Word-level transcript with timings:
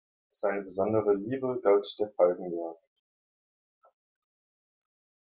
Seine 0.31 0.63
besondere 0.63 1.13
Liebe 1.13 1.59
galt 1.61 1.93
der 1.99 2.09
Falkenjagd. 2.17 2.81